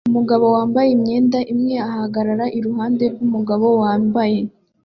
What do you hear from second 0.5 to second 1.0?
wambaye